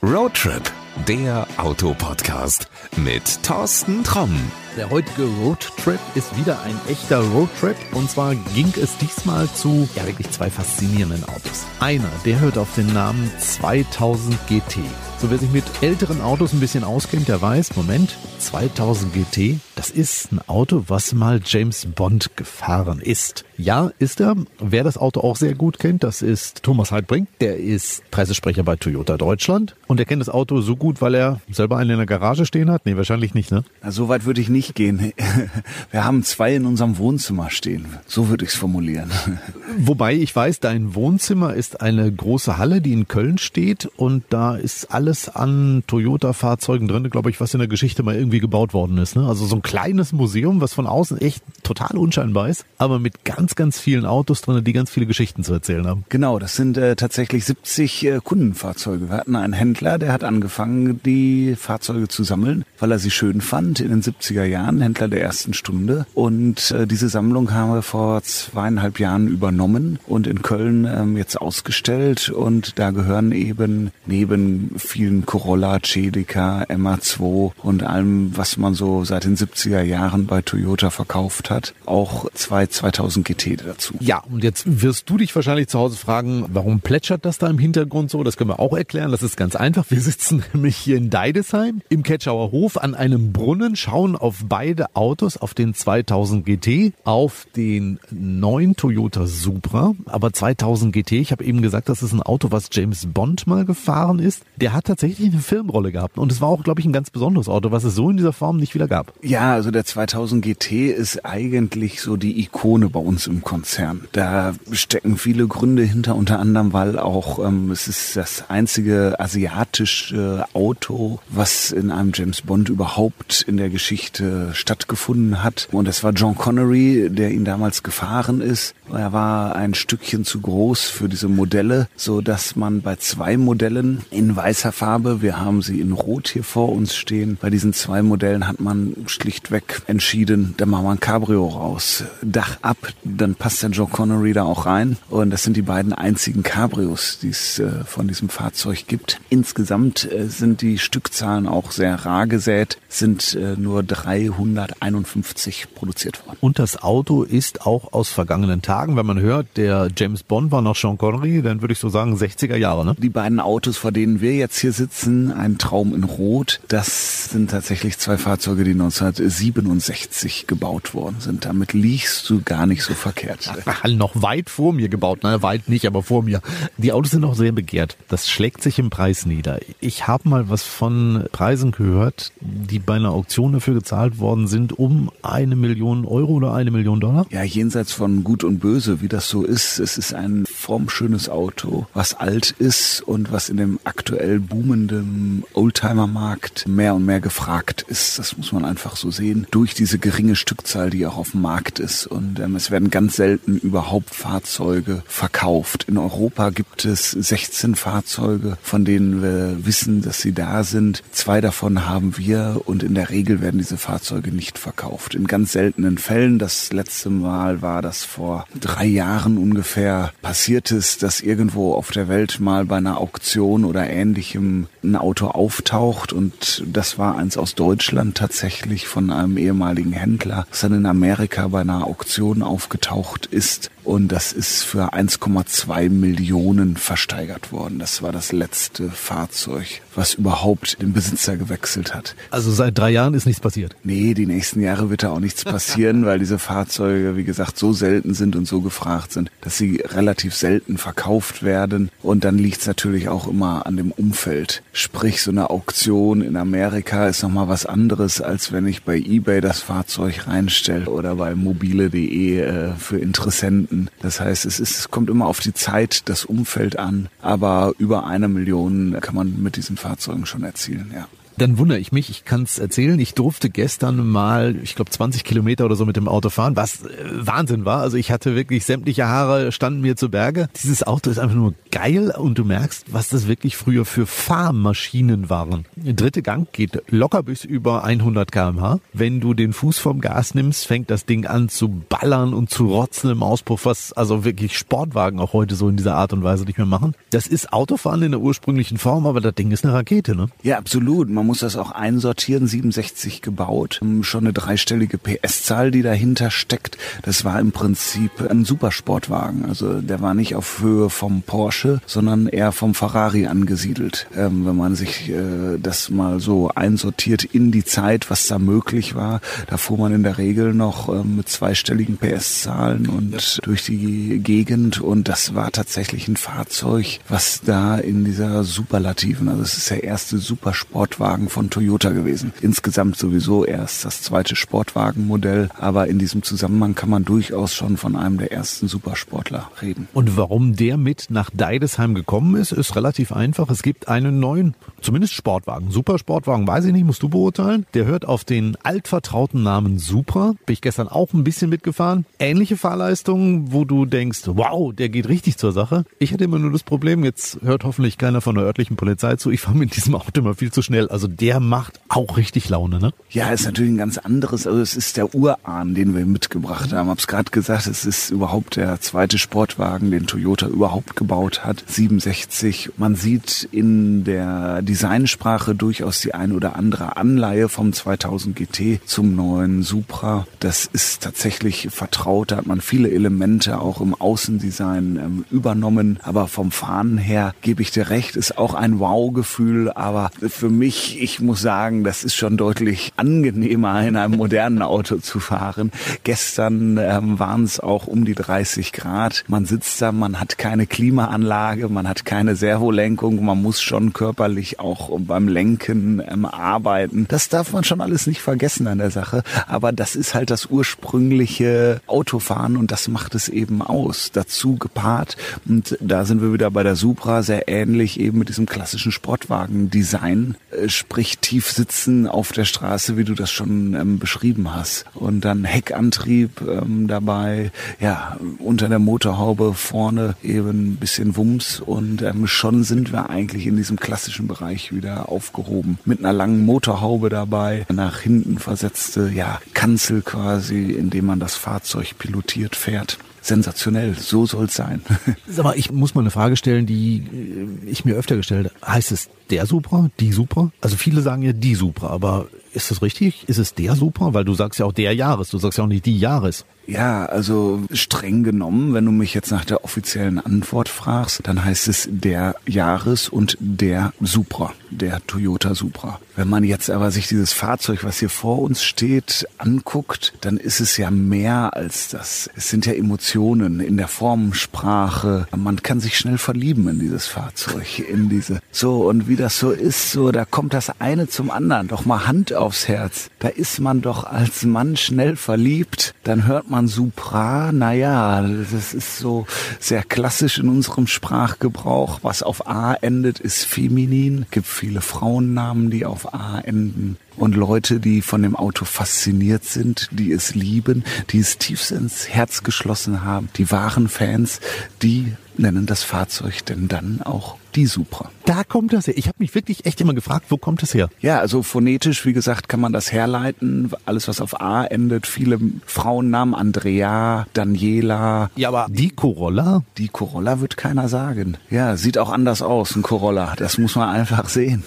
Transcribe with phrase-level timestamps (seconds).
[0.00, 0.62] Roadtrip,
[1.08, 4.30] der Autopodcast mit Thorsten Tromm.
[4.76, 10.06] Der heutige Roadtrip ist wieder ein echter Roadtrip und zwar ging es diesmal zu ja
[10.06, 11.66] wirklich zwei faszinierenden Autos.
[11.80, 14.84] Einer, der hört auf den Namen 2000 GT.
[15.20, 19.90] So wer sich mit älteren Autos ein bisschen auskennt, der weiß, Moment, 2000 GT, das
[19.90, 23.44] ist ein Auto, was mal James Bond gefahren ist.
[23.56, 24.36] Ja, ist er.
[24.60, 27.26] Wer das Auto auch sehr gut kennt, das ist Thomas Heidbrink.
[27.40, 31.40] Der ist Pressesprecher bei Toyota Deutschland und er kennt das Auto so gut, weil er
[31.50, 32.86] selber einen in der Garage stehen hat.
[32.86, 33.64] Nee, wahrscheinlich nicht, ne?
[33.82, 35.12] Na, so weit würde ich nicht gehen.
[35.90, 37.86] Wir haben zwei in unserem Wohnzimmer stehen.
[38.06, 39.10] So würde ich es formulieren.
[39.78, 44.54] Wobei ich weiß, dein Wohnzimmer ist eine große Halle, die in Köln steht und da
[44.54, 48.74] ist alles alles an Toyota-Fahrzeugen drin, glaube ich, was in der Geschichte mal irgendwie gebaut
[48.74, 49.16] worden ist.
[49.16, 49.26] Ne?
[49.26, 53.54] Also so ein kleines Museum, was von außen echt total unscheinbar ist, aber mit ganz,
[53.54, 56.04] ganz vielen Autos drin, die ganz viele Geschichten zu erzählen haben.
[56.10, 59.08] Genau, das sind äh, tatsächlich 70 äh, Kundenfahrzeuge.
[59.08, 63.40] Wir hatten einen Händler, der hat angefangen, die Fahrzeuge zu sammeln, weil er sie schön
[63.40, 66.04] fand in den 70er Jahren, Händler der ersten Stunde.
[66.12, 71.40] Und äh, diese Sammlung haben wir vor zweieinhalb Jahren übernommen und in Köln ähm, jetzt
[71.40, 72.28] ausgestellt.
[72.28, 79.22] Und da gehören eben neben vielen Corolla, Celica, MA2 und allem, was man so seit
[79.22, 83.94] den 70er Jahren bei Toyota verkauft hat, auch zwei 2000 GT dazu.
[84.00, 87.60] Ja, und jetzt wirst du dich wahrscheinlich zu Hause fragen, warum plätschert das da im
[87.60, 88.24] Hintergrund so?
[88.24, 89.12] Das können wir auch erklären.
[89.12, 89.88] Das ist ganz einfach.
[89.88, 94.96] Wir sitzen nämlich hier in Deidesheim im Ketschauer Hof an einem Brunnen, schauen auf beide
[94.96, 101.44] Autos, auf den 2000 GT, auf den neuen Toyota Supra, aber 2000 GT, ich habe
[101.44, 104.42] eben gesagt, das ist ein Auto, was James Bond mal gefahren ist.
[104.56, 106.18] Der hat tatsächlich eine Filmrolle gehabt.
[106.18, 108.32] Und es war auch, glaube ich, ein ganz besonderes Auto, was es so in dieser
[108.32, 109.12] Form nicht wieder gab.
[109.22, 114.08] Ja, also der 2000 GT ist eigentlich so die Ikone bei uns im Konzern.
[114.12, 120.46] Da stecken viele Gründe hinter, unter anderem, weil auch ähm, es ist das einzige asiatische
[120.54, 125.68] Auto, was in einem James Bond überhaupt in der Geschichte stattgefunden hat.
[125.70, 128.74] Und es war John Connery, der ihn damals gefahren ist.
[128.92, 134.04] Er war ein Stückchen zu groß für diese Modelle, so dass man bei zwei Modellen
[134.10, 135.22] in weißer Farbe.
[135.22, 137.36] Wir haben sie in Rot hier vor uns stehen.
[137.40, 142.04] Bei diesen zwei Modellen hat man schlichtweg entschieden, da machen wir ein Cabrio raus.
[142.22, 144.96] Dach ab, dann passt der Joe Connery da auch rein.
[145.10, 149.20] Und das sind die beiden einzigen Cabrios, die es äh, von diesem Fahrzeug gibt.
[149.30, 156.38] Insgesamt äh, sind die Stückzahlen auch sehr rar gesät, sind äh, nur 351 produziert worden.
[156.40, 158.94] Und das Auto ist auch aus vergangenen Tagen.
[158.94, 162.14] Wenn man hört, der James Bond war noch Sean Connery, dann würde ich so sagen
[162.14, 162.84] 60er Jahre.
[162.84, 162.94] Ne?
[162.96, 166.60] Die beiden Autos, vor denen wir jetzt hier hier sitzen, ein Traum in Rot.
[166.68, 171.46] Das sind tatsächlich zwei Fahrzeuge, die 1967 gebaut worden sind.
[171.46, 173.50] Damit liegst du gar nicht so verkehrt.
[173.64, 175.20] Ach, noch weit vor mir gebaut.
[175.22, 176.42] Na, weit nicht, aber vor mir.
[176.76, 177.96] Die Autos sind auch sehr begehrt.
[178.08, 179.58] Das schlägt sich im Preis nieder.
[179.80, 184.78] Ich habe mal was von Preisen gehört, die bei einer Auktion dafür gezahlt worden sind,
[184.78, 187.24] um eine Million Euro oder eine Million Dollar.
[187.30, 189.78] Ja, jenseits von Gut und Böse, wie das so ist.
[189.78, 196.66] Es ist ein formschönes Auto, was alt ist und was in dem aktuell boomenden Oldtimer-Markt
[196.66, 198.18] mehr und mehr gefragt ist.
[198.18, 199.46] Das muss man einfach so sehen.
[199.50, 202.06] Durch diese geringe Stückzahl, die auch auf dem Markt ist.
[202.06, 205.84] Und ähm, es werden ganz selten überhaupt Fahrzeuge verkauft.
[205.88, 211.02] In Europa gibt es 16 Fahrzeuge, von denen wir wissen, dass sie da sind.
[211.12, 215.14] Zwei davon haben wir und in der Regel werden diese Fahrzeuge nicht verkauft.
[215.14, 220.98] In ganz seltenen Fällen, das letzte Mal war das vor drei Jahren ungefähr, passiert es,
[220.98, 226.64] dass irgendwo auf der Welt mal bei einer Auktion oder ähnlichem ein Auto auftaucht und
[226.66, 231.60] das war eins aus Deutschland tatsächlich von einem ehemaligen Händler, das dann in Amerika bei
[231.60, 237.78] einer Auktion aufgetaucht ist und das ist für 1,2 Millionen versteigert worden.
[237.78, 242.14] Das war das letzte Fahrzeug, was überhaupt den Besitzer gewechselt hat.
[242.30, 243.76] Also seit drei Jahren ist nichts passiert?
[243.84, 247.72] Nee, die nächsten Jahre wird da auch nichts passieren, weil diese Fahrzeuge, wie gesagt, so
[247.72, 251.90] selten sind und so gefragt sind, dass sie relativ selten verkauft werden.
[252.02, 254.27] Und dann liegt es natürlich auch immer an dem Umfeld.
[254.72, 259.40] Sprich, so eine Auktion in Amerika ist nochmal was anderes, als wenn ich bei eBay
[259.40, 263.90] das Fahrzeug reinstelle oder bei mobile.de äh, für Interessenten.
[264.00, 268.06] Das heißt, es, ist, es kommt immer auf die Zeit, das Umfeld an, aber über
[268.06, 271.08] eine Million kann man mit diesen Fahrzeugen schon erzielen, ja.
[271.38, 275.22] Dann wundere ich mich, ich kann es erzählen, ich durfte gestern mal, ich glaube 20
[275.22, 277.80] Kilometer oder so mit dem Auto fahren, was äh, Wahnsinn war.
[277.80, 280.48] Also ich hatte wirklich sämtliche Haare standen mir zu Berge.
[280.60, 285.30] Dieses Auto ist einfach nur geil und du merkst, was das wirklich früher für Fahrmaschinen
[285.30, 285.64] waren.
[285.76, 288.80] Der dritte Gang geht locker bis über 100 kmh.
[288.92, 292.66] Wenn du den Fuß vom Gas nimmst, fängt das Ding an zu ballern und zu
[292.66, 296.46] rotzen im Auspuff, was also wirklich Sportwagen auch heute so in dieser Art und Weise
[296.46, 296.94] nicht mehr machen.
[297.10, 300.26] Das ist Autofahren in der ursprünglichen Form, aber das Ding ist eine Rakete, ne?
[300.42, 301.08] Ja, absolut.
[301.08, 302.46] Man muss das auch einsortieren.
[302.46, 303.80] 67 gebaut.
[304.00, 306.78] Schon eine dreistellige PS-Zahl, die dahinter steckt.
[307.02, 309.44] Das war im Prinzip ein Supersportwagen.
[309.44, 314.06] Also der war nicht auf Höhe vom Porsche, sondern eher vom Ferrari angesiedelt.
[314.16, 318.94] Ähm, wenn man sich äh, das mal so einsortiert in die Zeit, was da möglich
[318.94, 324.18] war, da fuhr man in der Regel noch äh, mit zweistelligen PS-Zahlen und durch die
[324.20, 329.70] Gegend und das war tatsächlich ein Fahrzeug, was da in dieser Superlativen, also es ist
[329.70, 332.32] der erste Supersportwagen von Toyota gewesen.
[332.40, 337.96] Insgesamt sowieso erst das zweite Sportwagenmodell, aber in diesem Zusammenhang kann man durchaus schon von
[337.96, 339.88] einem der ersten Supersportler reden.
[339.92, 343.50] Und warum der mit nach Deidesheim gekommen ist, ist relativ einfach.
[343.50, 347.66] Es gibt einen neuen, zumindest Sportwagen, Supersportwagen, weiß ich nicht, musst du beurteilen.
[347.74, 350.34] Der hört auf den altvertrauten Namen Supra.
[350.46, 352.04] Bin ich gestern auch ein bisschen mitgefahren.
[352.18, 355.84] Ähnliche Fahrleistungen, wo du denkst, wow, der geht richtig zur Sache.
[355.98, 359.30] Ich hatte immer nur das Problem, jetzt hört hoffentlich keiner von der örtlichen Polizei zu,
[359.30, 360.88] ich fahre mit diesem Auto immer viel zu schnell.
[360.88, 362.92] Also der macht auch richtig Laune, ne?
[363.10, 366.88] Ja, ist natürlich ein ganz anderes, also es ist der Urahn, den wir mitgebracht haben.
[366.88, 371.64] Hab's gerade gesagt, es ist überhaupt der zweite Sportwagen, den Toyota überhaupt gebaut hat.
[371.66, 372.70] 67.
[372.76, 379.14] Man sieht in der Designsprache durchaus die ein oder andere Anleihe vom 2000 GT zum
[379.16, 380.26] neuen Supra.
[380.40, 382.32] Das ist tatsächlich vertraut.
[382.32, 385.98] Da hat man viele Elemente auch im Außendesign ähm, übernommen.
[386.02, 389.70] Aber vom Fahren her gebe ich dir recht, ist auch ein Wow-Gefühl.
[389.70, 394.96] Aber für mich, ich muss sagen, das ist schon deutlich angenehmer in einem modernen Auto
[394.98, 395.72] zu fahren.
[396.04, 399.24] Gestern ähm, waren es auch um die 30 Grad.
[399.28, 404.60] Man sitzt da, man hat keine Klimaanlage, man hat keine Servolenkung, man muss schon körperlich
[404.60, 407.06] auch beim Lenken ähm, arbeiten.
[407.08, 409.22] Das darf man schon alles nicht vergessen an der Sache.
[409.46, 414.10] Aber das ist halt das ursprüngliche Autofahren und das macht es eben aus.
[414.12, 418.46] Dazu gepaart, und da sind wir wieder bei der Supra, sehr ähnlich eben mit diesem
[418.46, 424.54] klassischen Sportwagen-Design, äh, sprich tief sitzen auf der Straße, wie du das schon ähm, beschrieben
[424.54, 424.86] hast.
[424.94, 432.02] Und dann Heckantrieb ähm, dabei, ja, unter der Motorhaube vorne eben ein bisschen Wumms und
[432.02, 435.78] ähm, schon sind wir eigentlich in diesem klassischen Bereich wieder aufgehoben.
[435.84, 441.98] Mit einer langen Motorhaube dabei, nach hinten versetzte, ja, Kanzel quasi, indem man das Fahrzeug
[441.98, 442.98] pilotiert fährt
[443.28, 443.94] sensationell.
[443.94, 444.82] So soll's sein.
[445.28, 448.72] Sag mal, ich muss mal eine Frage stellen, die äh, ich mir öfter gestellt habe.
[448.72, 450.50] Heißt es der Supra, die Supra?
[450.60, 453.28] Also viele sagen ja die Supra, aber ist das richtig?
[453.28, 454.14] Ist es der Supra?
[454.14, 456.44] Weil du sagst ja auch der Jahres, du sagst ja auch nicht die Jahres.
[456.68, 461.66] Ja, also streng genommen, wenn du mich jetzt nach der offiziellen Antwort fragst, dann heißt
[461.66, 465.98] es der Jahres und der Supra, der Toyota Supra.
[466.14, 470.60] Wenn man jetzt aber sich dieses Fahrzeug, was hier vor uns steht, anguckt, dann ist
[470.60, 472.28] es ja mehr als das.
[472.36, 475.26] Es sind ja Emotionen in der Formensprache.
[475.34, 478.40] Man kann sich schnell verlieben in dieses Fahrzeug, in diese.
[478.50, 481.68] So, und wie das so ist, so, da kommt das eine zum anderen.
[481.68, 483.10] Doch mal Hand aufs Herz.
[483.20, 485.94] Da ist man doch als Mann schnell verliebt.
[486.02, 487.52] Dann hört man Supra.
[487.52, 489.26] Naja, das ist so
[489.60, 492.00] sehr klassisch in unserem Sprachgebrauch.
[492.02, 494.26] Was auf A endet, ist feminin.
[494.30, 499.88] Gibt viele Frauennamen, die auf A enden und Leute, die von dem Auto fasziniert sind,
[499.90, 504.40] die es lieben, die es tief ins Herz geschlossen haben, die wahren Fans,
[504.82, 508.08] die nennen das Fahrzeug denn dann auch die Supra.
[508.24, 508.96] Da kommt das her.
[508.96, 510.88] Ich habe mich wirklich echt immer gefragt, wo kommt das her?
[511.00, 513.72] Ja, also phonetisch, wie gesagt, kann man das herleiten.
[513.84, 518.30] Alles, was auf A endet, viele Frauennamen, Andrea, Daniela.
[518.36, 519.64] Ja, aber die Corolla?
[519.76, 521.36] Die Corolla wird keiner sagen.
[521.50, 523.34] Ja, sieht auch anders aus, ein Corolla.
[523.36, 524.62] Das muss man einfach sehen.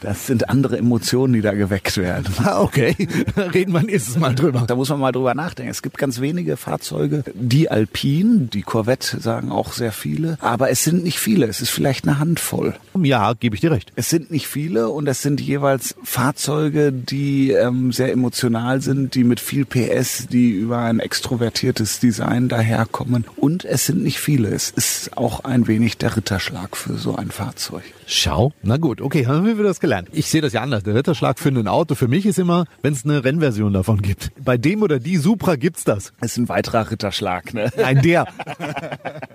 [0.00, 2.26] Das sind andere Emotionen, die da geweckt werden.
[2.44, 2.96] Ah, okay.
[3.36, 4.64] Da reden wir nächstes Mal drüber.
[4.66, 5.70] Da muss man mal drüber nachdenken.
[5.70, 10.82] Es gibt ganz wenige Fahrzeuge, die Alpine, die Corvette sagen auch sehr viele, aber es
[10.82, 11.46] sind nicht viele.
[11.46, 12.74] Es ist vielleicht eine Handvoll.
[13.00, 13.92] Ja, gebe ich dir recht.
[13.96, 19.24] Es sind nicht viele und es sind jeweils Fahrzeuge, die ähm, sehr emotional sind, die
[19.24, 23.24] mit viel PS, die über ein extrovertiertes Design daherkommen.
[23.36, 24.48] Und es sind nicht viele.
[24.48, 27.84] Es ist auch ein wenig der Ritterschlag für so ein Fahrzeug.
[28.06, 28.52] Schau.
[28.62, 30.08] Na gut, okay, haben wir das gelernt.
[30.12, 30.82] Ich sehe das ja anders.
[30.82, 34.30] Der Ritterschlag für ein Auto für mich ist immer, wenn es eine Rennversion davon gibt.
[34.44, 36.12] Bei dem oder die Supra gibt's das.
[36.20, 37.70] Es ist ein weiterer Ritterschlag, ne?
[37.76, 38.26] Nein, der.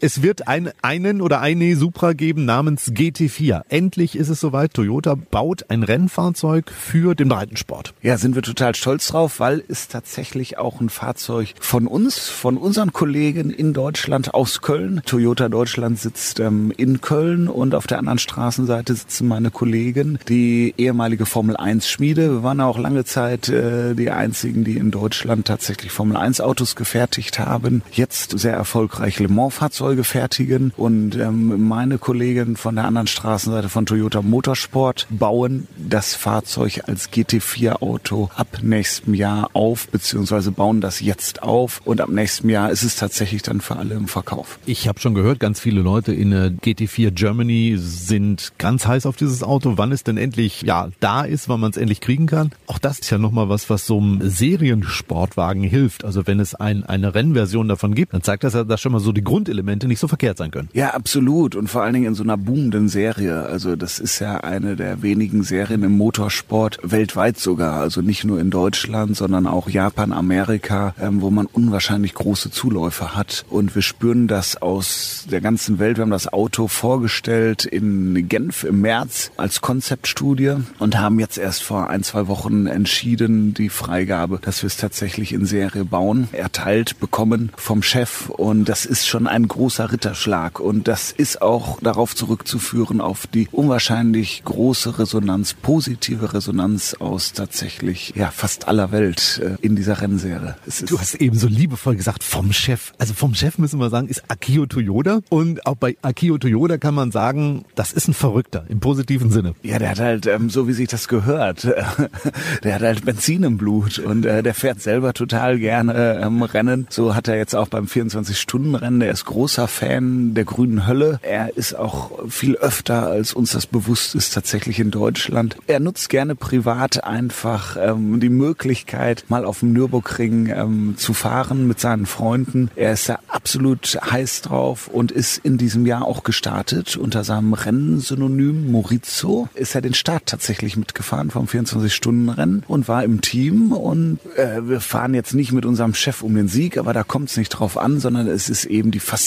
[0.00, 3.62] Es wird ein, einen oder eine Supra geben namens GT4.
[3.68, 4.74] Endlich ist es soweit.
[4.74, 7.94] Toyota baut ein Rennfahrzeug für den Breitensport.
[8.02, 12.56] Ja, sind wir total stolz drauf, weil es tatsächlich auch ein Fahrzeug von uns, von
[12.56, 15.02] unseren Kollegen in Deutschland aus Köln.
[15.04, 20.74] Toyota Deutschland sitzt ähm, in Köln und auf der anderen Straßenseite sitzen meine Kollegen, die
[20.78, 22.30] ehemalige Formel 1 Schmiede.
[22.30, 26.76] Wir waren auch lange Zeit äh, die einzigen, die in Deutschland tatsächlich Formel 1 Autos
[26.76, 27.82] gefertigt haben.
[27.92, 33.68] Jetzt sehr erfolgreich Le Mans Fahrzeuge fertigen und ähm, meine Kollegen von der anderen Straßenseite
[33.68, 40.80] von Toyota Motorsport bauen das Fahrzeug als GT4 Auto ab nächstem Jahr auf, beziehungsweise bauen
[40.80, 44.58] das jetzt auf und ab nächstem Jahr ist es tatsächlich dann für alle im Verkauf.
[44.66, 49.16] Ich habe schon gehört, ganz viele Leute in äh, GT4 Germany sind ganz heiß auf
[49.16, 49.74] dieses Auto.
[49.76, 52.52] Wann es denn endlich ja da ist, wann man es endlich kriegen kann.
[52.66, 56.04] Auch das ist ja nochmal was, was so einem Seriensportwagen hilft.
[56.04, 59.00] Also wenn es ein, eine Rennversion davon gibt, dann zeigt das ja, dass schon mal
[59.00, 60.68] so die Grundelemente nicht so verkehrt sein können.
[60.72, 61.54] Ja, absolut.
[61.54, 63.44] Und vor allen Dingen in so einer boomenden Serie.
[63.44, 67.80] Also das ist ja eine der wenigen Serien im Motorsport weltweit sogar.
[67.80, 73.14] Also nicht nur in Deutschland, sondern auch Japan, Amerika, ähm, wo man unwahrscheinlich große Zuläufe
[73.14, 73.44] hat.
[73.48, 75.96] Und wir spüren das aus der ganzen Welt.
[75.96, 81.62] Wir haben das Auto vorgestellt in Genf im März als Konzeptstudie und haben jetzt erst
[81.62, 86.98] vor ein, zwei Wochen entschieden, die Freigabe, dass wir es tatsächlich in Serie bauen, erteilt
[87.00, 88.28] bekommen vom Chef.
[88.30, 90.60] Und das ist schon ein großer Ritterschlag.
[90.60, 98.14] Und das ist auch darauf zurückzuführen, auf die unwahrscheinlich große Resonanz, positive Resonanz aus tatsächlich
[98.16, 100.56] ja fast aller Welt äh, in dieser Rennserie.
[100.86, 102.92] Du hast eben so liebevoll gesagt, vom Chef.
[102.98, 105.20] Also vom Chef müssen wir sagen, ist Akio Toyoda.
[105.28, 109.54] Und auch bei Akio Toyoda kann man sagen, das ist ein Verrückter im positiven Sinne.
[109.62, 111.64] Ja, der hat halt, ähm, so wie sich das gehört,
[112.64, 116.86] der hat halt Benzin im Blut und äh, der fährt selber total gerne ähm, Rennen.
[116.88, 121.18] So hat er jetzt auch beim 24-Stunden-Rennen, der ist großer Fan der grünen Hölle.
[121.20, 125.56] Er ist auch viel öfter, als uns das bewusst ist, tatsächlich in Deutschland.
[125.66, 131.66] Er nutzt gerne privat einfach ähm, die Möglichkeit, mal auf dem Nürburgring ähm, zu fahren
[131.66, 132.70] mit seinen Freunden.
[132.76, 137.52] Er ist da absolut heiß drauf und ist in diesem Jahr auch gestartet unter seinem
[137.52, 139.48] Rennsynonym Morizo.
[139.54, 144.80] Ist er den Start tatsächlich mitgefahren vom 24-Stunden-Rennen und war im Team und äh, wir
[144.80, 147.76] fahren jetzt nicht mit unserem Chef um den Sieg, aber da kommt es nicht drauf
[147.76, 149.21] an, sondern es ist eben die Faszination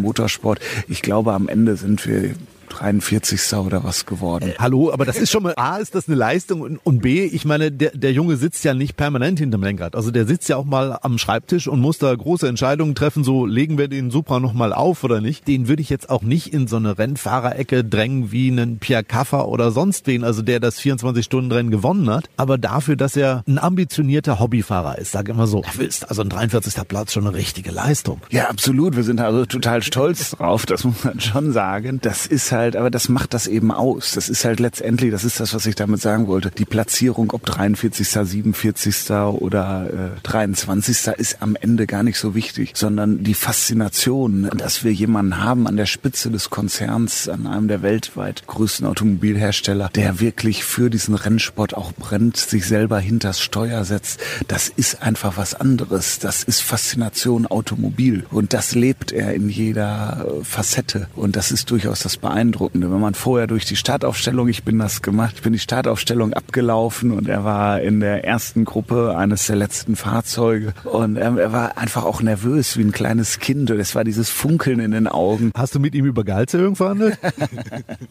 [0.00, 0.60] Motorsport.
[0.88, 2.34] Ich glaube, am Ende sind wir
[2.76, 3.54] 43.
[3.54, 4.50] oder was geworden.
[4.50, 7.24] Äh, hallo, aber das ist schon mal, A, ist das eine Leistung und, und B,
[7.24, 9.96] ich meine, der, der Junge sitzt ja nicht permanent hinterm Lenkrad.
[9.96, 13.46] Also der sitzt ja auch mal am Schreibtisch und muss da große Entscheidungen treffen, so
[13.46, 15.48] legen wir den Supra nochmal auf oder nicht.
[15.48, 19.48] Den würde ich jetzt auch nicht in so eine Rennfahrerecke drängen wie einen Pierre Kaffer
[19.48, 22.28] oder sonst wen, also der das 24-Stunden-Rennen gewonnen hat.
[22.36, 26.86] Aber dafür, dass er ein ambitionierter Hobbyfahrer ist, sag immer so, ist also ein 43.
[26.86, 28.20] Platz schon eine richtige Leistung.
[28.30, 28.96] Ja, absolut.
[28.96, 32.00] Wir sind also total stolz drauf, das muss man schon sagen.
[32.02, 34.12] Das ist halt halt, aber das macht das eben aus.
[34.12, 36.50] Das ist halt letztendlich, das ist das, was ich damit sagen wollte.
[36.50, 39.10] Die Platzierung, ob 43., 47.
[39.10, 41.14] oder äh, 23.
[41.16, 45.76] ist am Ende gar nicht so wichtig, sondern die Faszination, dass wir jemanden haben an
[45.76, 51.76] der Spitze des Konzerns, an einem der weltweit größten Automobilhersteller, der wirklich für diesen Rennsport
[51.76, 54.20] auch brennt, sich selber hinters Steuer setzt.
[54.48, 56.18] Das ist einfach was anderes.
[56.18, 61.70] Das ist Faszination Automobil und das lebt er in jeder äh, Facette und das ist
[61.70, 62.90] durchaus das Beeindruckende beeindruckende.
[62.90, 67.12] Wenn man vorher durch die Startaufstellung, ich bin das gemacht, ich bin die Startaufstellung abgelaufen
[67.12, 71.78] und er war in der ersten Gruppe eines der letzten Fahrzeuge und er, er war
[71.78, 75.52] einfach auch nervös wie ein kleines Kind und es war dieses Funkeln in den Augen.
[75.54, 77.18] Hast du mit ihm über Gehaltserhöhung verhandelt?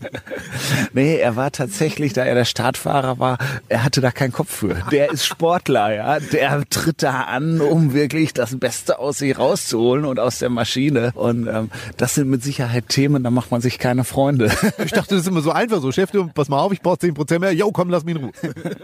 [0.94, 3.38] nee, er war tatsächlich, da er der Startfahrer war,
[3.68, 4.76] er hatte da keinen Kopf für.
[4.92, 10.06] Der ist Sportler, ja, der tritt da an, um wirklich das Beste aus sich rauszuholen
[10.06, 13.80] und aus der Maschine und ähm, das sind mit Sicherheit Themen, da macht man sich
[13.80, 14.52] keine Freunde Freunde.
[14.84, 15.92] Ich dachte, das ist immer so einfach so.
[15.92, 17.54] Chef, du, pass mal auf, ich brauche 10% mehr.
[17.54, 18.32] Jo, komm, lass mich in Ruhe.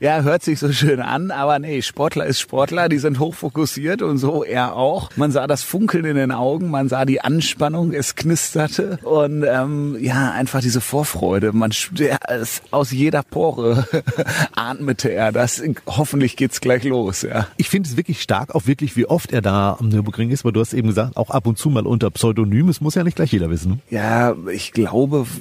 [0.00, 4.18] Ja, hört sich so schön an, aber nee, Sportler ist Sportler, die sind hochfokussiert und
[4.18, 5.10] so er auch.
[5.16, 9.96] Man sah das Funkeln in den Augen, man sah die Anspannung, es knisterte und ähm,
[9.98, 11.52] ja, einfach diese Vorfreude.
[11.52, 13.88] Man der, es, aus jeder Pore
[14.54, 15.60] atmete er das.
[15.86, 17.48] Hoffentlich geht's gleich los, ja.
[17.56, 20.52] Ich finde es wirklich stark, auch wirklich, wie oft er da am Nürburgring ist, weil
[20.52, 22.68] du hast eben gesagt, auch ab und zu mal unter Pseudonym.
[22.68, 23.72] Es muss ja nicht gleich jeder wissen.
[23.72, 23.78] Ne?
[23.90, 24.87] Ja, ich glaube,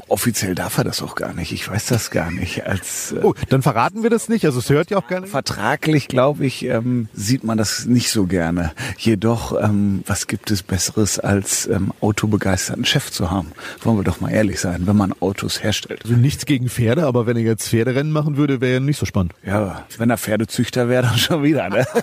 [0.07, 1.51] offiziell darf er das auch gar nicht.
[1.51, 2.65] Ich weiß das gar nicht.
[2.65, 4.45] Als, äh, oh, dann verraten wir das nicht.
[4.45, 5.27] Also es hört ja auch gerne.
[5.27, 8.71] Vertraglich, glaube ich, ähm, sieht man das nicht so gerne.
[8.97, 13.51] Jedoch, ähm, was gibt es Besseres, als ähm, autobegeisterten Chef zu haben?
[13.81, 16.01] Wollen wir doch mal ehrlich sein, wenn man Autos herstellt.
[16.03, 19.05] Also nichts gegen Pferde, aber wenn er jetzt Pferderennen machen würde, wäre er nicht so
[19.05, 19.33] spannend.
[19.45, 21.69] Ja, wenn er Pferdezüchter wäre, dann schon wieder.
[21.69, 21.85] Ne?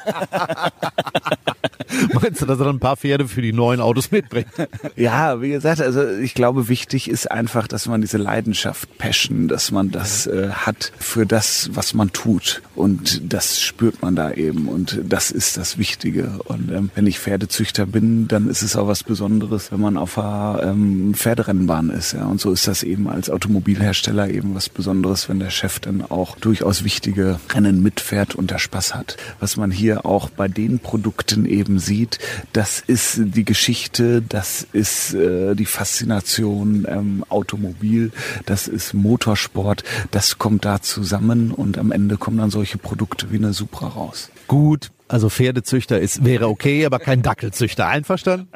[2.13, 4.49] Meinst du, dass er dann ein paar Pferde für die neuen Autos mitbringt?
[4.97, 9.71] Ja, wie gesagt, also ich glaube, wichtig ist einfach, dass man diese Leidenschaft, Passion, dass
[9.71, 12.63] man das äh, hat für das, was man tut.
[12.75, 14.69] Und das spürt man da eben.
[14.69, 16.39] Und das ist das Wichtige.
[16.45, 20.19] Und ähm, wenn ich Pferdezüchter bin, dann ist es auch was Besonderes, wenn man auf
[20.19, 22.13] einer ähm, Pferderennbahn ist.
[22.13, 22.27] Ja.
[22.27, 26.37] Und so ist das eben als Automobilhersteller eben was Besonderes, wenn der Chef dann auch
[26.37, 29.17] durchaus wichtige Rennen mitfährt und da Spaß hat.
[29.41, 32.19] Was man hier auch bei den Produkten eben sieht,
[32.53, 38.13] das ist die Geschichte, das ist äh, die Faszination ähm, Automobil,
[38.47, 43.37] das ist Motorsport, das kommt da zusammen und am Ende kommen dann solche Produkte wie
[43.37, 44.31] eine Supra raus.
[44.47, 47.87] Gut, also Pferdezüchter ist, wäre okay, aber kein Dackelzüchter.
[47.87, 48.49] Einverstanden?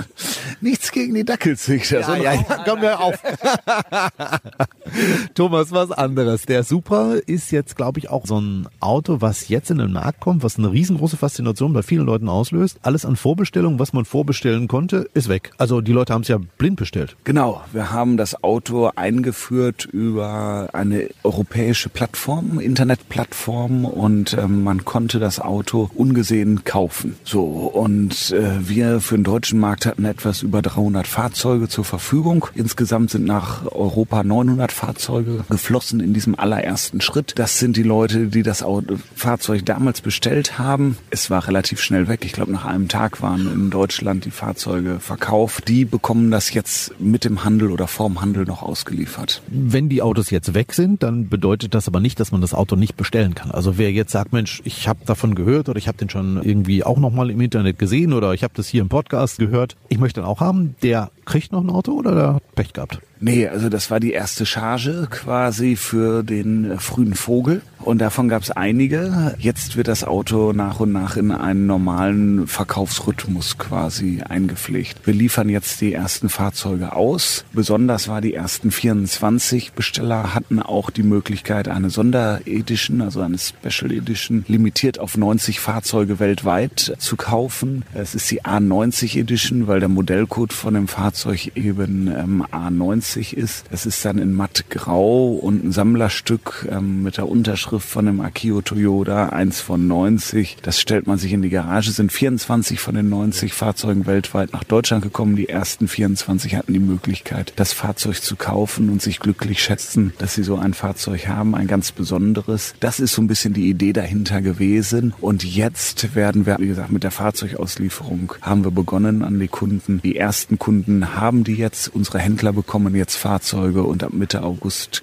[0.60, 2.00] Nichts gegen die Dackelzüchter.
[2.00, 3.22] Ja, ja, ja, komm mir auf.
[5.34, 6.46] Thomas, was anderes.
[6.46, 10.20] Der Supra ist jetzt, glaube ich, auch so ein Auto, was jetzt in den Markt
[10.20, 12.78] kommt, was eine riesengroße Faszination bei vielen Leuten auslöst.
[12.82, 15.52] Alles an Vorbestellungen, was man vorbestellen konnte, ist weg.
[15.58, 17.16] Also die Leute haben es ja blind bestellt.
[17.24, 25.18] Genau, wir haben das Auto eingeführt über eine europäische Plattform, Internetplattform und ähm, man konnte
[25.18, 27.16] das Auto ungesehen kaufen.
[27.24, 32.46] So, und äh, wir für den deutschen Markt hatten etwas über 300 Fahrzeuge zur Verfügung.
[32.54, 37.34] Insgesamt sind nach Europa 900 Fahrzeuge geflossen in diesem allerersten Schritt.
[37.36, 40.98] Das sind die Leute, die das Auto, Fahrzeug damals bestellt haben.
[41.10, 42.24] Es war relativ schnell weg.
[42.24, 45.68] Ich glaube, nach einem Tag waren in Deutschland die Fahrzeuge verkauft.
[45.68, 49.40] Die bekommen das jetzt mit dem Handel oder vorm Handel noch ausgeliefert.
[49.46, 52.74] Wenn die Autos jetzt weg sind, dann bedeutet das aber nicht, dass man das Auto
[52.74, 53.52] nicht bestellen kann.
[53.52, 56.82] Also wer jetzt sagt, Mensch, ich habe davon gehört oder ich habe den schon irgendwie
[56.82, 60.20] auch nochmal im Internet gesehen oder ich habe das hier im Podcast gehört, ich möchte
[60.20, 63.00] den auch haben, der kriegt noch ein Auto oder der hat Pech gehabt?
[63.20, 67.60] Nee, also das war die erste Charge quasi für den frühen Vogel.
[67.84, 69.34] Und davon gab es einige.
[69.40, 75.04] Jetzt wird das Auto nach und nach in einen normalen Verkaufsrhythmus quasi eingepflegt.
[75.04, 77.44] Wir liefern jetzt die ersten Fahrzeuge aus.
[77.52, 83.90] Besonders war die ersten 24 Besteller hatten auch die Möglichkeit, eine Sonderedition, also eine Special
[83.90, 87.84] Edition, limitiert auf 90 Fahrzeuge weltweit zu kaufen.
[87.94, 93.66] Es ist die A90 Edition, weil der Modellcode von dem Fahrzeug eben ähm, A90 ist.
[93.72, 98.20] Es ist dann in matt grau und ein Sammlerstück ähm, mit der Unterschrift von dem
[98.20, 100.58] Akio Toyota, eins von 90.
[100.62, 104.64] Das stellt man sich in die Garage, sind 24 von den 90 Fahrzeugen weltweit nach
[104.64, 105.36] Deutschland gekommen.
[105.36, 110.34] Die ersten 24 hatten die Möglichkeit, das Fahrzeug zu kaufen und sich glücklich schätzen, dass
[110.34, 112.74] sie so ein Fahrzeug haben, ein ganz besonderes.
[112.80, 115.14] Das ist so ein bisschen die Idee dahinter gewesen.
[115.20, 120.00] Und jetzt werden wir, wie gesagt, mit der Fahrzeugauslieferung haben wir begonnen an die Kunden.
[120.02, 121.88] Die ersten Kunden haben die jetzt.
[121.94, 124.51] Unsere Händler bekommen jetzt Fahrzeuge und ab Mitte August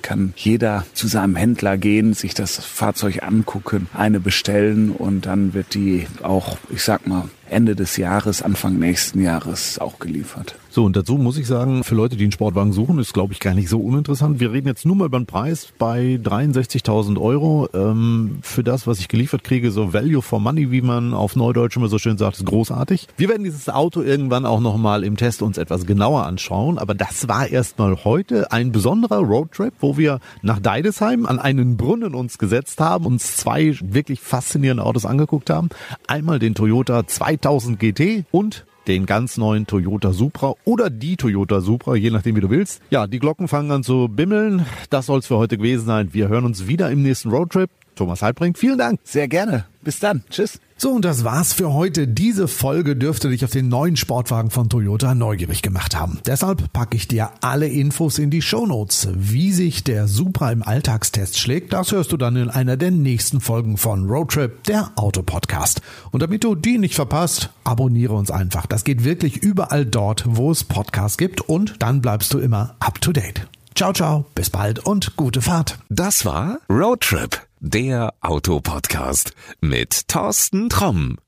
[0.01, 5.73] kann jeder zu seinem Händler gehen, sich das Fahrzeug angucken, eine bestellen und dann wird
[5.73, 10.55] die auch, ich sag mal, Ende des Jahres, Anfang nächsten Jahres auch geliefert.
[10.71, 13.39] So, und dazu muss ich sagen, für Leute, die einen Sportwagen suchen, ist, glaube ich,
[13.39, 14.39] gar nicht so uninteressant.
[14.39, 17.67] Wir reden jetzt nur mal über den Preis bei 63.000 Euro.
[17.73, 21.75] Ähm, für das, was ich geliefert kriege, so Value for Money, wie man auf Neudeutsch
[21.75, 23.08] immer so schön sagt, ist großartig.
[23.17, 26.77] Wir werden dieses Auto irgendwann auch nochmal im Test uns etwas genauer anschauen.
[26.77, 32.13] Aber das war erstmal heute ein besonderer Roadtrip, wo wir nach Deidesheim an einen Brunnen
[32.13, 35.69] uns gesetzt haben, uns zwei wirklich faszinierende Autos angeguckt haben.
[36.05, 41.95] Einmal den Toyota 2000 GT und den ganz neuen Toyota Supra oder die Toyota Supra,
[41.95, 42.82] je nachdem wie du willst.
[42.89, 44.65] Ja, die Glocken fangen an zu bimmeln.
[44.89, 46.10] Das soll es für heute gewesen sein.
[46.12, 47.69] Wir hören uns wieder im nächsten Roadtrip.
[47.95, 48.99] Thomas Halbring, vielen Dank.
[49.04, 49.65] Sehr gerne.
[49.84, 50.23] Bis dann.
[50.30, 50.60] Tschüss.
[50.81, 52.07] So, und das war's für heute.
[52.07, 56.21] Diese Folge dürfte dich auf den neuen Sportwagen von Toyota neugierig gemacht haben.
[56.25, 59.09] Deshalb packe ich dir alle Infos in die Shownotes.
[59.13, 63.41] Wie sich der Supra im Alltagstest schlägt, das hörst du dann in einer der nächsten
[63.41, 65.81] Folgen von Roadtrip, der Autopodcast.
[66.11, 68.65] Und damit du die nicht verpasst, abonniere uns einfach.
[68.65, 73.01] Das geht wirklich überall dort, wo es Podcasts gibt und dann bleibst du immer up
[73.01, 73.45] to date.
[73.75, 75.77] Ciao, ciao, bis bald und gute Fahrt.
[75.89, 81.19] Das war Roadtrip, der Autopodcast mit Thorsten Tromm.